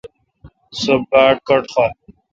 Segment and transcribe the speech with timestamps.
[0.79, 1.89] سو باڑ کٹخر۔